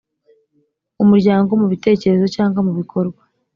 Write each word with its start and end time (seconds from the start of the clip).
umuryango 1.03 1.51
mu 1.59 1.65
bitekerezo 1.73 2.25
cyangwa 2.35 2.59
mu 2.67 2.73
bikorwa 2.79 3.21